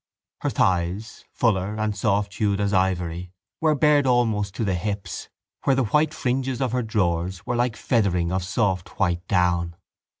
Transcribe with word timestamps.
Her 0.39 0.49
thighs, 0.49 1.25
fuller 1.31 1.75
and 1.75 1.93
softhued 1.93 2.59
as 2.59 2.73
ivory, 2.73 3.31
were 3.59 3.75
bared 3.75 4.07
almost 4.07 4.55
to 4.55 4.63
the 4.63 4.73
hips, 4.73 5.29
where 5.65 5.75
the 5.75 5.83
white 5.83 6.11
fringes 6.11 6.59
of 6.59 6.71
her 6.71 6.81
drawers 6.81 7.45
were 7.45 7.55
like 7.55 7.75
feathering 7.75 8.31
of 8.31 8.43
soft 8.43 8.99
white 8.99 9.27
down. 9.27 9.75